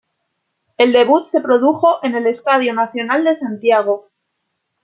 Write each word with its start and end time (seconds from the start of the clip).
El 0.79 0.93
debut 0.93 1.25
se 1.25 1.41
produjo 1.41 2.03
en 2.03 2.15
el 2.15 2.25
Estadio 2.25 2.73
Nacional 2.73 3.23
de 3.23 3.35
Santiago. 3.35 4.07